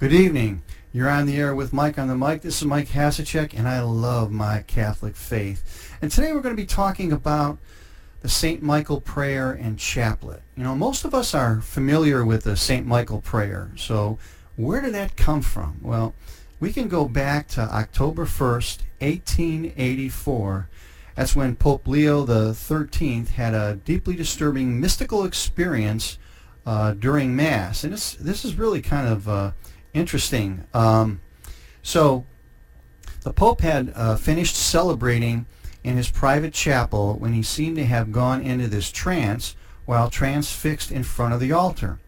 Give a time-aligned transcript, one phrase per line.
[0.00, 0.62] Good evening.
[0.92, 2.42] You're on the air with Mike on the mic.
[2.42, 5.92] This is Mike Hasacek, and I love my Catholic faith.
[6.00, 7.58] And today we're going to be talking about
[8.20, 8.62] the St.
[8.62, 10.42] Michael prayer and chaplet.
[10.56, 12.86] You know, most of us are familiar with the St.
[12.86, 13.72] Michael prayer.
[13.74, 14.20] So
[14.54, 15.80] where did that come from?
[15.82, 16.14] Well,
[16.60, 20.68] we can go back to October 1st, 1884.
[21.16, 26.18] That's when Pope Leo XIII had a deeply disturbing mystical experience
[26.64, 27.82] uh, during Mass.
[27.82, 29.50] And this, this is really kind of uh,
[29.94, 30.64] interesting.
[30.74, 31.20] Um,
[31.82, 32.24] so
[33.22, 35.46] the Pope had uh, finished celebrating
[35.84, 40.90] in his private chapel when he seemed to have gone into this trance while transfixed
[40.90, 41.98] in front of the altar.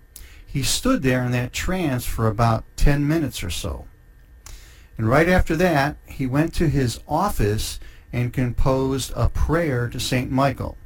[0.44, 3.86] He stood there in that trance for about 10 minutes or so.
[4.98, 7.80] And right after that, he went to his office
[8.12, 10.30] and composed a prayer to St.
[10.30, 10.76] Michael.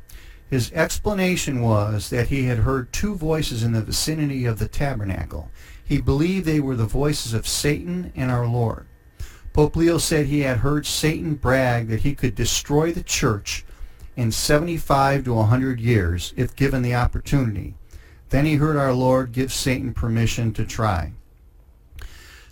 [0.49, 5.51] His explanation was that he had heard two voices in the vicinity of the tabernacle.
[5.85, 8.87] He believed they were the voices of Satan and our Lord.
[9.53, 13.65] Pope Leo said he had heard Satan brag that he could destroy the church
[14.17, 17.75] in 75 to 100 years if given the opportunity.
[18.31, 21.13] Then he heard our Lord give Satan permission to try.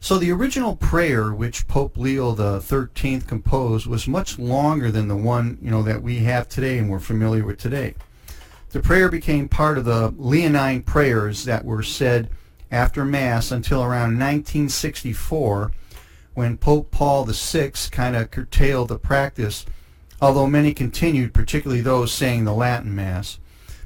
[0.00, 5.58] So the original prayer which Pope Leo XIII composed was much longer than the one
[5.62, 7.94] you know that we have today and we're familiar with today.
[8.70, 12.30] The prayer became part of the Leonine prayers that were said
[12.72, 15.70] after Mass until around 1964
[16.34, 19.64] when Pope Paul VI kind of curtailed the practice,
[20.20, 23.38] although many continued, particularly those saying the Latin Mass.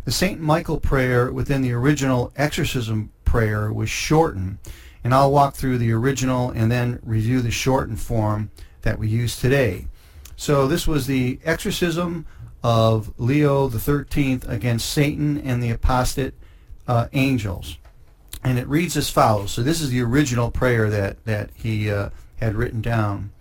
[0.04, 0.40] The St.
[0.40, 4.58] Michael prayer within the original exorcism prayer was shortened
[5.06, 8.50] and I'll walk through the original and then review the shortened form
[8.82, 9.86] that we use today.
[10.34, 12.26] So this was the exorcism
[12.64, 16.34] of Leo XIII against Satan and the apostate
[16.88, 17.78] uh, angels.
[18.44, 19.50] And it reads as follows.
[19.50, 23.32] So this is the original prayer that, that he uh, had written down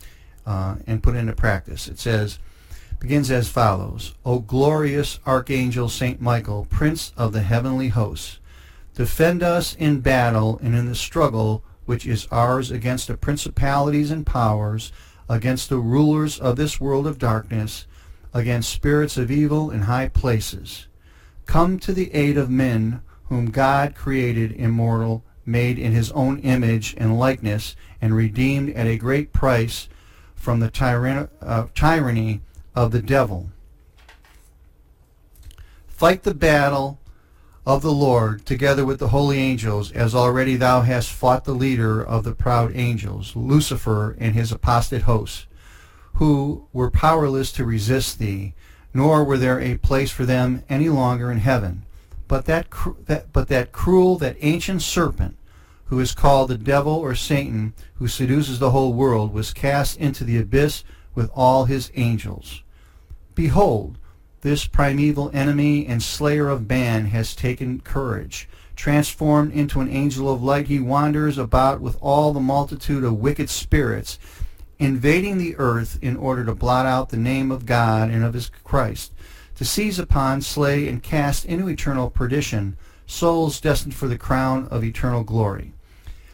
[0.46, 1.88] uh, and put into practice.
[1.88, 2.40] It says,
[3.00, 4.16] begins as follows.
[4.26, 8.40] O glorious Archangel Saint Michael, Prince of the heavenly hosts,
[8.96, 14.26] Defend us in battle and in the struggle which is ours against the principalities and
[14.26, 14.92] powers,
[15.30, 17.86] against the rulers of this world of darkness,
[18.34, 20.88] against spirits of evil in high places.
[21.46, 26.96] Come to the aid of men whom God created immortal, made in his own image
[26.98, 29.88] and likeness, and redeemed at a great price
[30.34, 32.42] from the tyran uh, tyranny
[32.76, 33.50] of the devil.
[35.88, 37.00] Fight the battle
[37.66, 42.04] of the Lord, together with the holy angels, as already thou hast fought the leader
[42.04, 45.48] of the proud angels, Lucifer and his apostate hosts,
[46.16, 48.54] who were powerless to resist thee,
[48.94, 51.85] nor were there a place for them any longer in heaven.
[52.28, 52.68] But that,
[53.06, 55.38] that, but that cruel, that ancient serpent,
[55.86, 60.24] who is called the devil or Satan, who seduces the whole world, was cast into
[60.24, 60.84] the abyss
[61.14, 62.64] with all his angels.
[63.36, 63.98] Behold,
[64.42, 68.48] this primeval enemy and slayer of man has taken courage.
[68.76, 73.50] Transformed into an angel of light, he wanders about with all the multitude of wicked
[73.50, 74.20] spirits,
[74.78, 78.52] invading the earth in order to blot out the name of God and of his
[78.64, 79.14] Christ,
[79.56, 82.78] to seize upon, slay, and cast into eternal perdition
[83.08, 85.74] souls destined for the crown of eternal glory.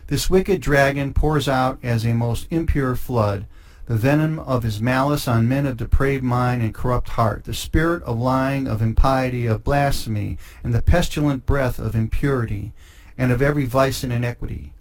[0.08, 3.46] This wicked dragon pours out as a most impure flood,
[3.86, 8.04] the venom of his malice on men of depraved mind and corrupt heart, the spirit
[8.04, 12.74] of lying, of impiety, of blasphemy, and the pestilent breath of impurity,
[13.18, 14.74] and of every vice and iniquity.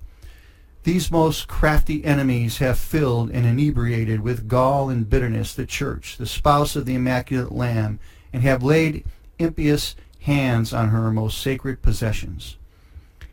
[0.82, 6.26] These most crafty enemies have filled and inebriated with gall and bitterness the church, the
[6.26, 8.00] spouse of the Immaculate Lamb,
[8.32, 9.04] and have laid
[9.38, 12.56] impious hands on her most sacred possessions.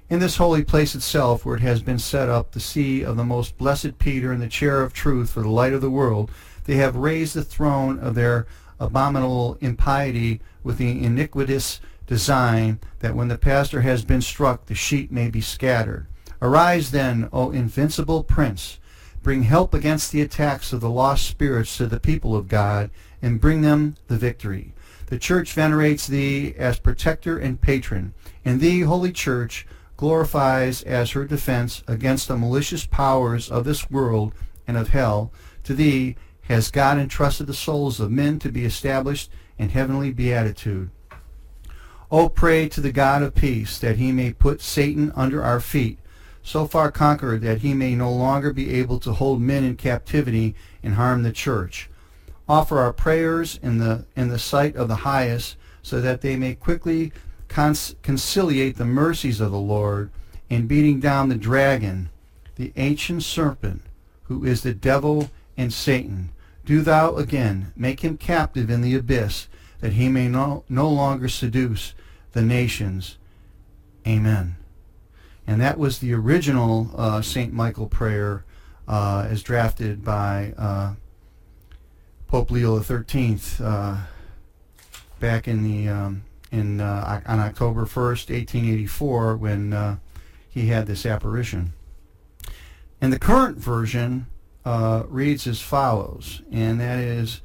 [0.09, 3.25] In this holy place itself, where it has been set up, the see of the
[3.25, 6.31] most blessed Peter and the chair of truth for the light of the world,
[6.63, 8.47] they have raised the throne of their
[8.79, 15.11] abominable impiety with the iniquitous design that when the pastor has been struck, the sheep
[15.11, 16.07] may be scattered.
[16.41, 18.79] Arise then, O invincible prince,
[19.23, 22.89] bring help against the attacks of the lost spirits to the people of God,
[23.21, 24.73] and bring them the victory.
[25.07, 28.13] The church venerates thee as protector and patron.
[28.43, 29.65] and thee, holy church,
[29.95, 34.33] glorifies as her defense against the malicious powers of this world
[34.67, 35.31] and of hell.
[35.63, 40.91] To thee has God entrusted the souls of men to be established in heavenly beatitude.
[42.11, 45.99] O pray to the God of peace that he may put Satan under our feet,
[46.41, 50.55] so far conquered that he may no longer be able to hold men in captivity
[50.83, 51.89] and harm the church.
[52.49, 56.55] Offer our prayers in the, in the sight of the highest, so that they may
[56.55, 57.11] quickly
[57.47, 60.11] conciliate the mercies of the Lord
[60.49, 62.09] in beating down the dragon
[62.57, 63.83] the ancient serpent,
[64.23, 66.31] who is the devil and Satan,
[66.65, 69.47] do thou again make him captive in the abyss,
[69.79, 71.93] that he may no, no longer seduce
[72.33, 73.17] the nations.
[74.05, 74.57] Amen.
[75.45, 77.53] And that was the original uh, St.
[77.53, 78.43] Michael prayer
[78.87, 80.95] uh, as drafted by uh,
[82.27, 84.03] Pope Leo XIII uh,
[85.19, 89.97] back in the um, in uh, on October 1st, 1884, when uh,
[90.49, 91.73] he had this apparition.
[92.99, 94.27] And the current version
[94.65, 97.41] uh, reads as follows, and that is,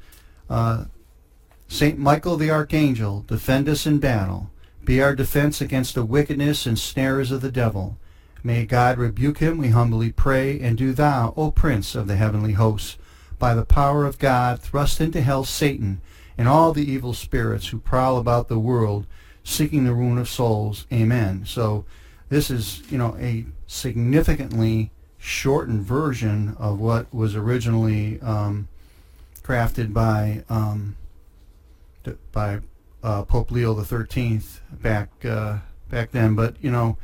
[0.49, 0.85] uh,
[1.67, 4.51] Saint Michael the Archangel, defend us in battle.
[4.83, 7.97] Be our defense against the wickedness and snares of the devil.
[8.43, 12.53] May God rebuke him, we humbly pray, and do thou, O Prince of the heavenly
[12.53, 12.97] hosts,
[13.39, 16.01] by the power of God, thrust into hell Satan
[16.37, 19.05] and all the evil spirits who prowl about the world
[19.43, 20.87] seeking the ruin of souls.
[20.91, 21.43] Amen.
[21.45, 21.85] So
[22.29, 28.67] this is, you know, a significantly shortened version of what was originally um,
[29.43, 30.97] crafted by um,
[32.31, 32.59] by
[33.01, 35.59] uh, Pope Leo the Thirteenth back uh,
[35.89, 36.35] back then.
[36.35, 36.97] But you know,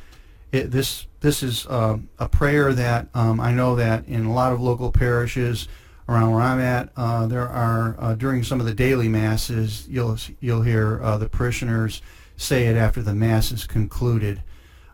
[0.51, 4.53] it, this this is uh, a prayer that um, I know that in a lot
[4.53, 5.67] of local parishes
[6.09, 10.17] around where I'm at, uh, there are uh, during some of the daily masses, you'll
[10.39, 12.01] you'll hear uh, the parishioners
[12.35, 14.41] say it after the mass is concluded,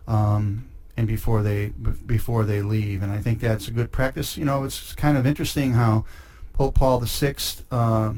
[0.08, 0.68] um,
[0.98, 1.70] and before they
[2.06, 3.02] before they leave.
[3.02, 4.36] And I think that's a good practice.
[4.36, 6.04] You know, it's kind of interesting how
[6.52, 7.36] Pope Paul VI,
[7.72, 8.14] uh,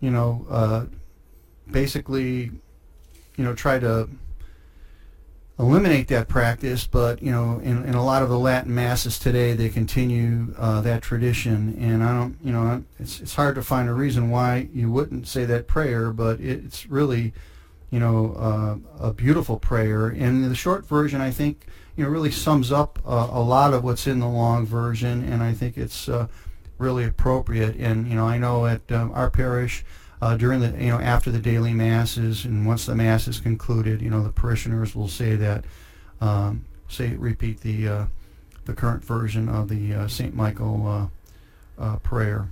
[0.00, 0.84] you know, uh,
[1.70, 2.52] basically,
[3.36, 4.08] you know, tried to
[5.58, 9.52] eliminate that practice, but you know, in, in a lot of the Latin masses today,
[9.52, 13.88] they continue uh, that tradition, and I don't, you know, it's it's hard to find
[13.88, 17.32] a reason why you wouldn't say that prayer, but it's really,
[17.90, 18.34] you know,
[19.00, 20.08] uh, a beautiful prayer.
[20.08, 21.66] And the short version, I think,
[21.96, 25.42] you know, really sums up uh, a lot of what's in the long version, and
[25.42, 26.28] I think it's uh,
[26.78, 27.76] really appropriate.
[27.76, 29.84] And you know, I know at um, our parish
[30.22, 34.00] uh, during the you know after the daily masses and once the mass is concluded,
[34.00, 35.64] you know the parishioners will say that
[36.20, 38.06] um, say repeat the uh,
[38.64, 42.48] the current version of the uh, Saint Michael uh, uh, prayer.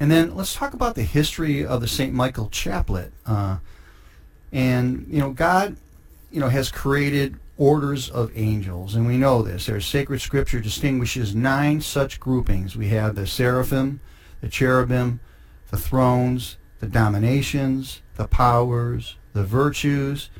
[0.00, 3.12] And then let's talk about the history of the Saint Michael chaplet.
[3.26, 3.58] Uh,
[4.50, 5.76] and you know God,
[6.30, 9.66] you know has created orders of angels, and we know this.
[9.66, 12.76] There's sacred scripture distinguishes nine such groupings.
[12.76, 14.00] We have the seraphim,
[14.40, 15.20] the cherubim,
[15.70, 20.30] the thrones, the dominations, the powers, the virtues,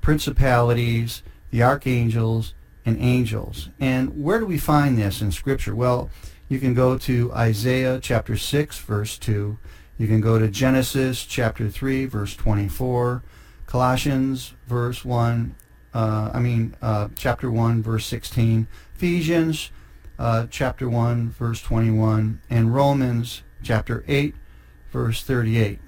[0.00, 1.22] principalities,
[1.52, 2.52] the archangels,
[2.84, 3.68] and angels.
[3.78, 5.76] And where do we find this in Scripture?
[5.76, 6.10] Well,
[6.48, 9.56] you can go to Isaiah chapter 6, verse 2.
[9.98, 13.22] You can go to Genesis chapter 3, verse 24.
[13.66, 15.54] Colossians, verse 1.
[15.94, 18.66] Uh, I mean, uh, chapter 1, verse 16.
[18.96, 19.70] Ephesians,
[20.18, 22.40] uh, chapter 1, verse 21.
[22.50, 24.34] And Romans, chapter 8,
[24.90, 25.80] verse 38.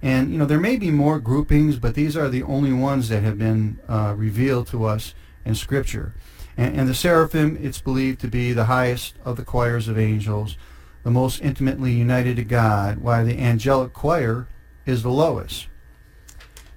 [0.00, 3.22] And, you know, there may be more groupings, but these are the only ones that
[3.22, 5.14] have been uh, revealed to us
[5.44, 6.14] in Scripture.
[6.56, 10.56] And, and the seraphim, it's believed to be the highest of the choirs of angels,
[11.02, 14.46] the most intimately united to God, while the angelic choir
[14.86, 15.66] is the lowest.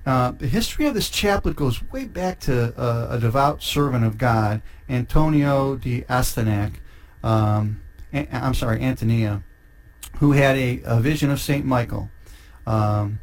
[0.03, 4.18] Uh, the history of this chaplet goes way back to uh, a devout servant of
[4.18, 6.77] God, Antonio de Astonac.
[7.23, 7.81] Um,
[8.12, 9.44] I'm sorry, Antonia
[10.18, 11.65] who had a, a vision of St.
[11.65, 12.09] Michael.
[12.65, 13.19] Um,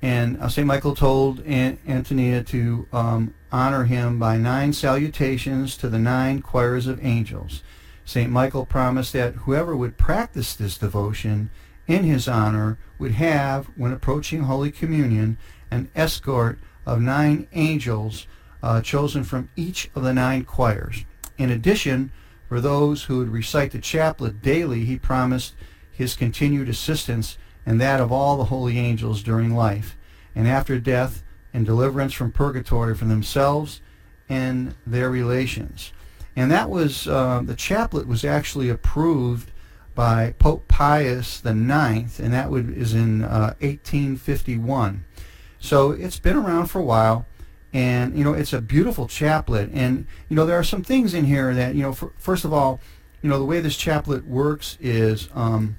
[0.00, 0.66] and uh, St.
[0.66, 7.04] Michael told Antonia to um, honor him by nine salutations to the nine choirs of
[7.04, 7.62] angels.
[8.04, 8.30] St.
[8.30, 11.50] Michael promised that whoever would practice this devotion
[11.86, 15.38] in his honor would have, when approaching Holy Communion,
[15.70, 18.26] an escort of nine angels
[18.62, 21.04] uh, chosen from each of the nine choirs.
[21.36, 22.12] In addition,
[22.48, 25.54] for those who would recite the chaplet daily, he promised
[25.98, 27.36] his continued assistance
[27.66, 29.96] and that of all the holy angels during life
[30.32, 33.80] and after death and deliverance from purgatory for themselves
[34.28, 35.92] and their relations.
[36.36, 39.50] And that was, uh, the chaplet was actually approved
[39.96, 45.04] by Pope Pius IX, and that would, is in uh, 1851.
[45.58, 47.26] So it's been around for a while,
[47.72, 49.70] and, you know, it's a beautiful chaplet.
[49.72, 52.52] And, you know, there are some things in here that, you know, for, first of
[52.52, 52.78] all,
[53.20, 55.76] you know, the way this chaplet works is um,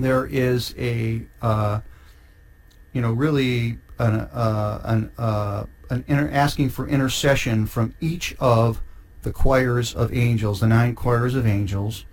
[0.00, 1.80] there is a uh,
[2.92, 8.82] you know really an, uh, an, uh, an inter- asking for intercession from each of
[9.22, 12.06] the choirs of angels, the nine choirs of angels.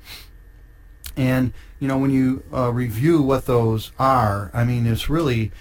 [1.15, 5.51] And you know when you uh, review what those are, I mean it's really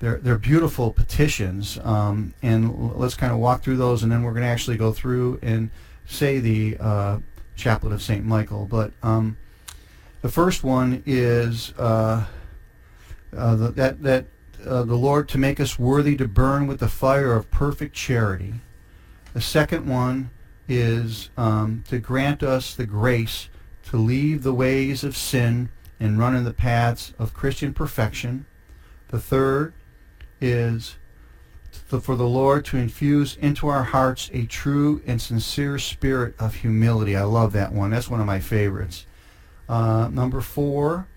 [0.00, 1.78] they're they're beautiful petitions.
[1.82, 4.92] Um, and let's kind of walk through those, and then we're going to actually go
[4.92, 5.70] through and
[6.04, 7.18] say the uh,
[7.56, 8.24] Chaplet of St.
[8.24, 8.66] Michael.
[8.66, 9.38] But um,
[10.26, 12.26] the first one is uh,
[13.36, 14.26] uh, the, that, that
[14.66, 18.54] uh, the Lord to make us worthy to burn with the fire of perfect charity.
[19.34, 20.30] The second one
[20.66, 23.48] is um, to grant us the grace
[23.84, 25.68] to leave the ways of sin
[26.00, 28.46] and run in the paths of Christian perfection.
[29.10, 29.74] The third
[30.40, 30.96] is
[31.90, 36.56] to, for the Lord to infuse into our hearts a true and sincere spirit of
[36.56, 37.14] humility.
[37.14, 37.90] I love that one.
[37.90, 39.06] That's one of my favorites.
[39.68, 41.08] Uh, number four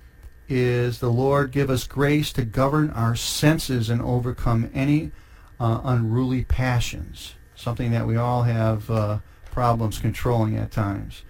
[0.48, 5.12] is the Lord give us grace to govern our senses and overcome any
[5.60, 11.24] uh, unruly passions, something that we all have uh, problems controlling at times.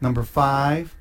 [0.00, 0.96] Number five,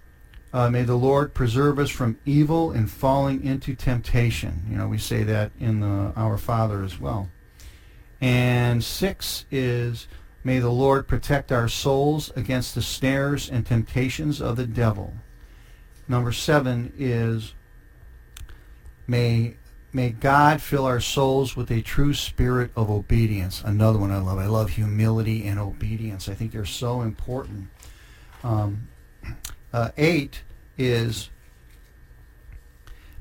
[0.52, 4.64] uh, may the Lord preserve us from evil and falling into temptation.
[4.70, 7.30] You know, we say that in the Our Father as well.
[8.20, 10.08] And six is,
[10.44, 15.14] may the Lord protect our souls against the snares and temptations of the devil.
[16.10, 17.54] Number seven is,
[19.08, 19.56] may
[19.92, 23.64] May God fill our souls with a true spirit of obedience.
[23.66, 24.38] Another one I love.
[24.38, 26.30] I love humility and obedience.
[26.30, 27.70] I think they're so important.
[28.44, 28.88] Um,
[29.74, 30.44] uh, eight
[30.78, 31.32] is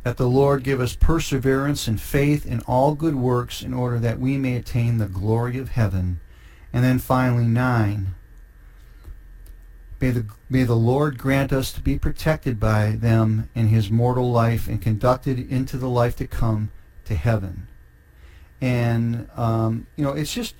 [0.03, 4.21] that the Lord give us perseverance and faith in all good works in order that
[4.21, 6.21] we may attain the glory of heaven.
[6.71, 8.15] And then finally, nine,
[10.01, 14.31] may the, may the Lord grant us to be protected by them in his mortal
[14.31, 16.71] life and conducted into the life to come
[17.05, 17.69] to heaven.
[18.61, 20.55] And, um, you know, it's just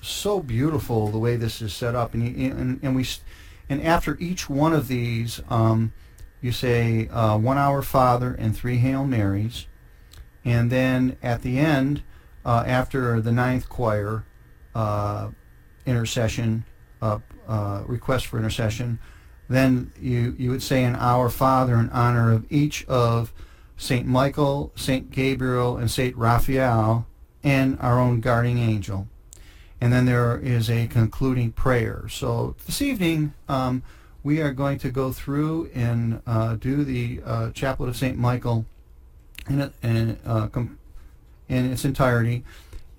[0.00, 2.14] so beautiful the way this is set up.
[2.14, 3.06] And, and, and we
[3.68, 5.92] and after each one of these, um,
[6.40, 9.66] you say uh, one Our Father and three Hail Marys.
[10.44, 12.02] And then at the end,
[12.44, 14.24] uh, after the ninth choir
[14.74, 15.30] uh,
[15.86, 16.64] intercession,
[17.00, 18.98] uh, uh, request for intercession,
[19.54, 23.32] then you, you would say an Our Father in honor of each of
[23.76, 24.06] St.
[24.06, 25.10] Michael, St.
[25.10, 26.16] Gabriel, and St.
[26.16, 27.06] Raphael,
[27.42, 29.08] and our own guardian angel
[29.82, 32.06] and then there is a concluding prayer.
[32.08, 33.82] So this evening, um,
[34.22, 38.16] we are going to go through and uh, do the uh, Chaplet of St.
[38.16, 38.64] Michael
[39.50, 40.48] in, in, uh,
[41.48, 42.44] in its entirety.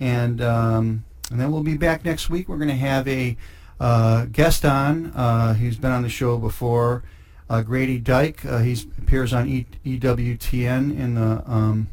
[0.02, 2.50] And, um, and then we'll be back next week.
[2.50, 3.38] We're going to have a
[3.84, 5.08] uh, guest on.
[5.08, 7.04] Uh, he's been on the show before.
[7.50, 8.40] Uh, Grady Dyke.
[8.40, 11.90] he appears on e- EWTN in the um,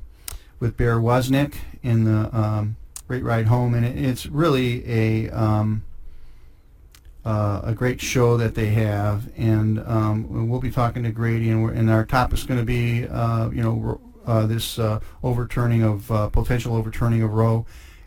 [0.60, 2.76] with Bear Woznick in the um,
[3.08, 5.82] Great Ride Home, and it, it's really a um,
[7.24, 11.68] uh, a great show that they have, and um, we'll be talking to Grady, and,
[11.70, 16.10] and our topic is going to be, uh, you know, uh, this uh, overturning of
[16.12, 17.66] uh, potential overturning of Roe,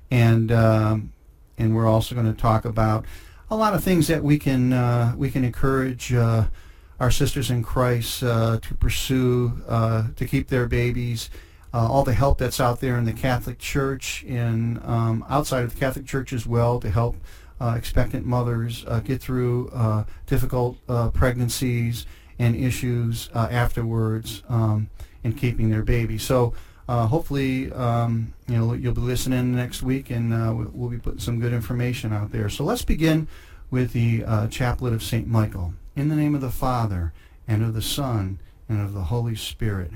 [0.10, 1.12] and um,
[1.58, 3.06] and we're also going to talk about
[3.50, 8.20] a lot of things that we can uh, we can encourage our sisters in Christ
[8.22, 11.30] to pursue to keep their babies
[11.74, 15.74] uh, all the help that's out there in the Catholic Church and um, outside of
[15.74, 17.18] the Catholic Church as well to help
[17.60, 22.06] uh, expectant mothers uh, get through uh, difficult uh, pregnancies
[22.38, 24.90] and issues uh, afterwards um,
[25.24, 26.18] in keeping their baby.
[26.18, 26.54] So
[26.88, 31.20] Uh, hopefully, um, you know, you'll be listening next week, and uh, we'll be putting
[31.20, 32.50] some good information out there.
[32.50, 33.28] So let's begin
[33.72, 35.74] with the uh, Chaplet of Saint Michael.
[35.96, 37.14] In the name of the Father
[37.48, 39.92] and of the Son and of the Holy Spirit.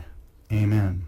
[0.51, 1.08] Amen.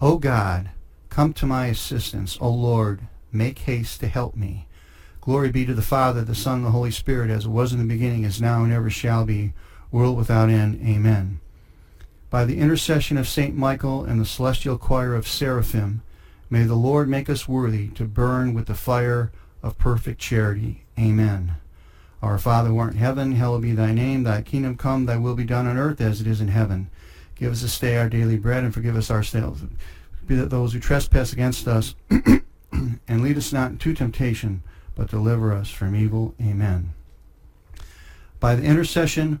[0.00, 0.70] O God,
[1.08, 2.36] come to my assistance.
[2.40, 3.00] O Lord,
[3.32, 4.66] make haste to help me.
[5.20, 7.78] Glory be to the Father, the Son, and the Holy Spirit, as it was in
[7.78, 9.52] the beginning, is now, and ever shall be,
[9.90, 10.80] world without end.
[10.86, 11.40] Amen.
[12.28, 16.02] By the intercession of Saint Michael and the celestial choir of seraphim,
[16.50, 19.30] may the Lord make us worthy to burn with the fire
[19.62, 20.84] of perfect charity.
[20.98, 21.56] Amen.
[22.22, 24.24] Our Father who art in heaven, hallowed be thy name.
[24.24, 26.90] Thy kingdom come, thy will be done on earth as it is in heaven.
[27.36, 29.62] Give us this day our daily bread, and forgive us our sins.
[30.26, 34.62] Be that those who trespass against us, and lead us not into temptation,
[34.96, 36.34] but deliver us from evil.
[36.40, 36.94] Amen.
[38.40, 39.40] By the intercession,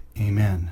[0.19, 0.71] Amen.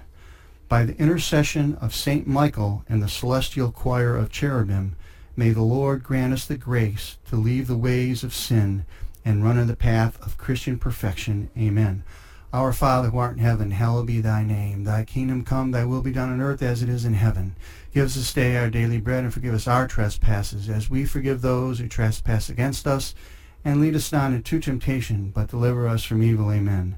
[0.68, 4.96] By the intercession of Saint Michael and the celestial choir of cherubim,
[5.36, 8.86] may the Lord grant us the grace to leave the ways of sin
[9.26, 11.50] and run in the path of Christian perfection.
[11.58, 12.04] Amen.
[12.52, 14.84] Our Father who art in heaven, hallowed be thy name.
[14.84, 17.56] Thy kingdom come, thy will be done on earth as it is in heaven.
[17.94, 21.42] Give us this day our daily bread, and forgive us our trespasses, as we forgive
[21.42, 23.14] those who trespass against us.
[23.64, 26.52] And lead us not into temptation, but deliver us from evil.
[26.52, 26.98] Amen.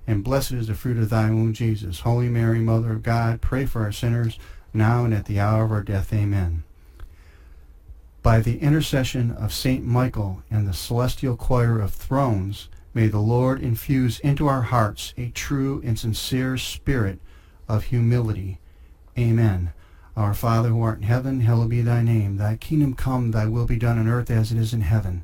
[0.11, 2.01] and blessed is the fruit of thy womb, Jesus.
[2.01, 4.37] Holy Mary, Mother of God, pray for our sinners,
[4.73, 6.13] now and at the hour of our death.
[6.13, 6.63] Amen.
[8.21, 13.63] By the intercession of Saint Michael and the celestial choir of thrones, may the Lord
[13.63, 17.19] infuse into our hearts a true and sincere spirit
[17.67, 18.59] of humility
[19.17, 19.73] Amen.
[20.15, 22.37] Our Father who art in heaven, hallowed be thy name.
[22.37, 25.23] Thy kingdom come, thy will be done on earth as it is in heaven.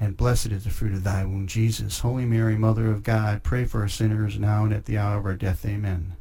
[0.00, 2.00] and blessed is the fruit of thy womb, Jesus.
[2.00, 5.26] Holy Mary, Mother of God, pray for us sinners, now and at the hour of
[5.26, 5.66] our death.
[5.66, 6.14] Amen.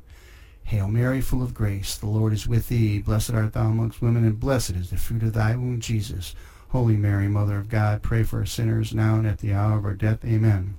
[0.64, 3.00] Hail Mary, full of grace, the Lord is with thee.
[3.00, 6.36] Blessed art thou amongst women, and blessed is the fruit of thy womb, Jesus.
[6.70, 9.86] Holy Mary, Mother of God, pray for us sinners, now and at the hour of
[9.86, 10.26] our death.
[10.26, 10.76] Amen.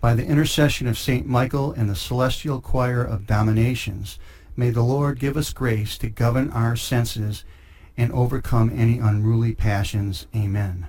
[0.00, 4.18] By the intercession of Saint Michael and the celestial choir of dominations,
[4.56, 7.44] may the Lord give us grace to govern our senses
[7.98, 10.26] and overcome any unruly passions.
[10.34, 10.88] Amen.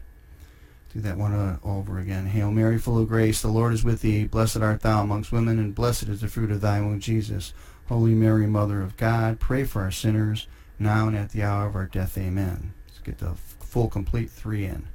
[0.93, 2.25] Do that one uh, over again.
[2.25, 4.25] Hail Mary, full of grace, the Lord is with thee.
[4.25, 7.53] Blessed art thou amongst women, and blessed is the fruit of thy womb, Jesus.
[7.87, 11.75] Holy Mary, Mother of God, pray for our sinners, now and at the hour of
[11.75, 12.17] our death.
[12.17, 12.73] Amen.
[12.87, 14.89] Let's get the full, complete three in.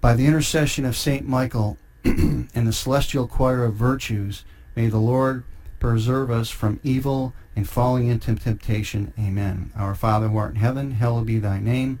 [0.00, 5.44] By the intercession of Saint Michael and the celestial choir of virtues, may the Lord
[5.80, 9.12] preserve us from evil and falling into temptation.
[9.18, 9.70] Amen.
[9.76, 12.00] Our Father who art in heaven, hallowed be thy name.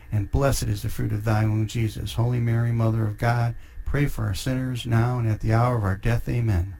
[0.11, 2.13] and blessed is the fruit of thy womb, Jesus.
[2.13, 5.83] Holy Mary, Mother of God, pray for our sinners, now and at the hour of
[5.83, 6.27] our death.
[6.27, 6.75] Amen.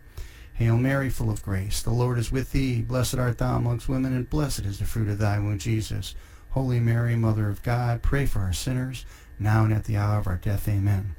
[0.53, 2.81] Hail Mary, full of grace, the Lord is with thee.
[2.81, 6.13] Blessed art thou amongst women, and blessed is the fruit of thy womb, Jesus.
[6.51, 9.05] Holy Mary, Mother of God, pray for our sinners,
[9.39, 10.67] now and at the hour of our death.
[10.67, 11.15] Amen.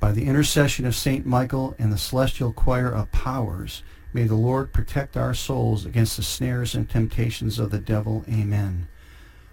[0.00, 4.72] By the intercession of Saint Michael and the celestial choir of powers, may the Lord
[4.72, 8.24] protect our souls against the snares and temptations of the devil.
[8.28, 8.88] Amen.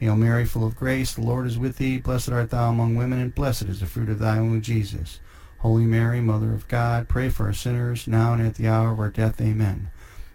[0.00, 1.98] Hail Mary, full of grace, the Lord is with thee.
[1.98, 5.18] Blessed art thou among women, and blessed is the fruit of thy womb, Jesus.
[5.58, 9.00] Holy Mary, Mother of God, pray for us sinners, now and at the hour of
[9.00, 9.40] our death.
[9.40, 9.90] Amen.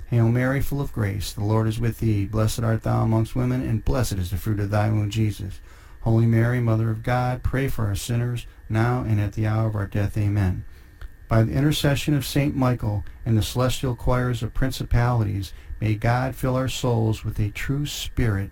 [0.10, 2.26] Hail Mary, full of grace, the Lord is with thee.
[2.26, 5.62] Blessed art thou amongst women, and blessed is the fruit of thy womb, Jesus.
[6.02, 9.78] Holy Mary, Mother of God, pray for us sinners, now and at the hour of
[9.78, 10.18] our death.
[10.18, 10.66] Amen.
[11.30, 16.58] By the intercession of Saint Michael and the celestial choirs of principalities, may God fill
[16.58, 18.52] our souls with a true spirit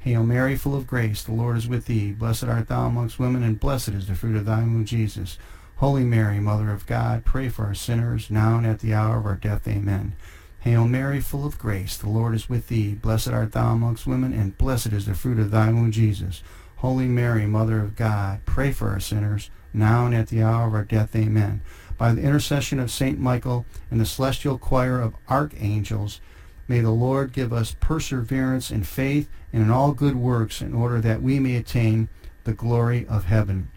[0.00, 2.12] Hail Mary, full of grace, the Lord is with thee.
[2.12, 5.38] Blessed art thou amongst women, and blessed is the fruit of thy womb, Jesus.
[5.76, 9.26] Holy Mary, Mother of God, pray for us sinners, now and at the hour of
[9.26, 9.66] our death.
[9.66, 10.14] Amen.
[10.60, 12.94] Hail Mary, full of grace, the Lord is with thee.
[12.94, 16.42] Blessed art thou amongst women, and blessed is the fruit of thy womb, Jesus.
[16.76, 20.74] Holy Mary, Mother of God, pray for us sinners, now and at the hour of
[20.74, 21.14] our death.
[21.14, 21.60] Amen.
[21.96, 26.20] By the intercession of Saint Michael and the celestial choir of archangels,
[26.68, 31.00] may the Lord give us perseverance in faith and in all good works in order
[31.00, 32.08] that we may attain
[32.44, 33.70] the glory of heaven.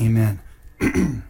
[0.00, 0.40] Amen.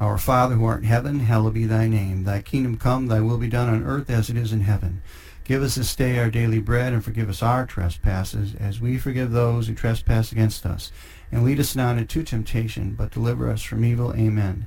[0.00, 2.24] Our Father who art in heaven, hallowed be thy name.
[2.24, 5.00] Thy kingdom come, thy will be done on earth as it is in heaven.
[5.44, 9.30] Give us this day our daily bread, and forgive us our trespasses, as we forgive
[9.30, 10.90] those who trespass against us.
[11.30, 14.12] And lead us not into temptation, but deliver us from evil.
[14.14, 14.66] Amen.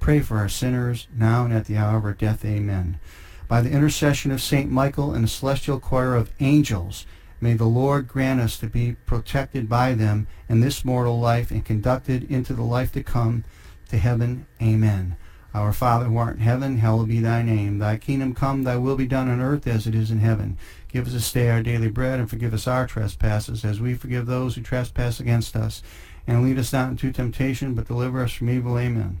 [0.00, 2.44] pray for our sinners now and at the hour of our death.
[2.44, 2.98] Amen.
[3.48, 7.06] By the intercession of Saint Michael and the celestial choir of angels,
[7.40, 11.64] may the Lord grant us to be protected by them in this mortal life and
[11.64, 13.44] conducted into the life to come
[13.88, 14.46] to heaven.
[14.60, 15.16] Amen.
[15.54, 17.78] Our Father who art in heaven, hallowed be thy name.
[17.78, 20.58] Thy kingdom come, thy will be done on earth as it is in heaven.
[20.88, 24.26] Give us this day our daily bread, and forgive us our trespasses, as we forgive
[24.26, 25.82] those who trespass against us.
[26.26, 28.78] And lead us not into temptation, but deliver us from evil.
[28.78, 29.20] Amen.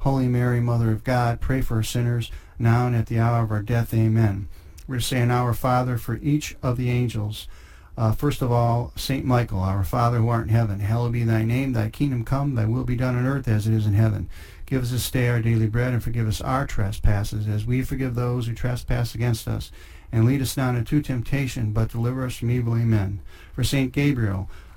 [0.00, 3.50] Holy Mary, Mother of God, pray for us sinners, now and at the hour of
[3.50, 3.92] our death.
[3.92, 4.48] Amen.
[4.86, 7.48] We're saying Our Father for each of the angels.
[7.96, 11.42] Uh, first of all, Saint Michael, our Father who art in heaven, hallowed be thy
[11.42, 11.72] name.
[11.72, 14.30] Thy kingdom come, thy will be done on earth as it is in heaven.
[14.66, 18.14] Give us this day our daily bread, and forgive us our trespasses, as we forgive
[18.14, 19.72] those who trespass against us.
[20.12, 22.76] And lead us not into temptation, but deliver us from evil.
[22.76, 23.20] Amen.
[23.52, 24.48] For Saint Gabriel,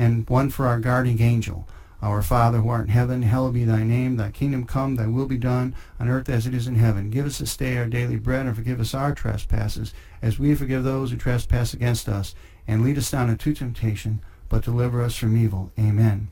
[0.00, 1.68] And one for our guardian angel.
[2.00, 4.16] Our Father who art in heaven, hallowed be thy name.
[4.16, 7.10] Thy kingdom come, thy will be done on earth as it is in heaven.
[7.10, 10.84] Give us this day our daily bread, and forgive us our trespasses, as we forgive
[10.84, 12.34] those who trespass against us.
[12.66, 15.70] And lead us not into temptation, but deliver us from evil.
[15.78, 16.28] Amen.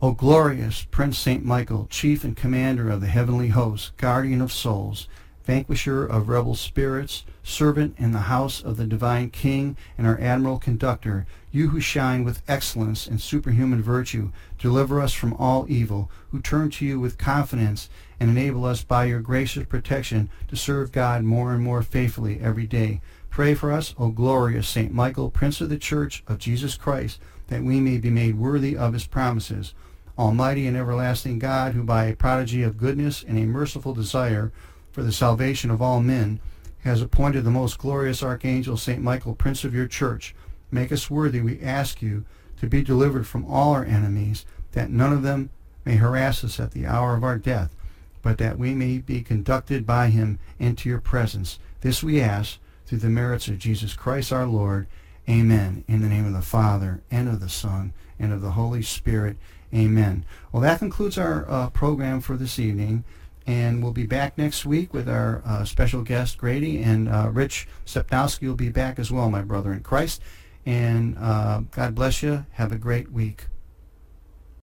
[0.00, 5.08] O glorious Prince Saint Michael, chief and commander of the heavenly hosts, guardian of souls,
[5.50, 10.60] vanquisher of rebel spirits, servant in the house of the divine King, and our admiral
[10.60, 16.40] conductor, you who shine with excellence and superhuman virtue, deliver us from all evil, who
[16.40, 21.24] turn to you with confidence and enable us by your gracious protection to serve God
[21.24, 23.00] more and more faithfully every day.
[23.28, 27.64] Pray for us, O glorious Saint Michael, Prince of the Church of Jesus Christ, that
[27.64, 29.74] we may be made worthy of his promises.
[30.16, 34.52] Almighty and everlasting God, who by a prodigy of goodness and a merciful desire
[34.92, 36.40] for the salvation of all men,
[36.80, 40.34] has appointed the most glorious Archangel Saint Michael, Prince of your Church,
[40.70, 42.24] make us worthy, we ask you,
[42.58, 45.50] to be delivered from all our enemies, that none of them
[45.84, 47.74] may harass us at the hour of our death,
[48.22, 51.58] but that we may be conducted by him into your presence.
[51.80, 54.86] This we ask through the merits of Jesus Christ our Lord.
[55.28, 55.84] Amen.
[55.86, 59.36] In the name of the Father, and of the Son, and of the Holy Spirit.
[59.72, 60.24] Amen.
[60.52, 63.04] Well, that concludes our uh, program for this evening.
[63.50, 67.66] And we'll be back next week with our uh, special guest, Grady, and uh, Rich
[67.84, 70.22] Stepnowski will be back as well, my brother in Christ.
[70.64, 72.46] And uh, God bless you.
[72.52, 73.46] Have a great week.